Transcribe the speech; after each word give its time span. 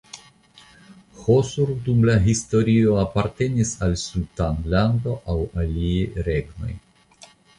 Hosur 1.17 1.73
dum 1.89 1.99
la 2.09 2.15
historio 2.29 2.95
apartenis 3.03 3.73
al 3.87 3.93
sultanlando 4.05 5.15
aŭ 5.35 5.39
aliaj 5.65 6.25
regnoj. 6.29 6.73